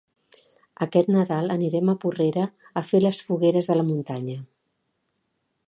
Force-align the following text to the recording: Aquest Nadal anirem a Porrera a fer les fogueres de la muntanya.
Aquest 0.85 1.11
Nadal 1.15 1.53
anirem 1.55 1.91
a 1.93 1.95
Porrera 2.05 2.45
a 2.81 2.83
fer 2.93 3.03
les 3.05 3.21
fogueres 3.29 3.69
de 3.73 3.77
la 3.81 3.87
muntanya. 3.91 4.39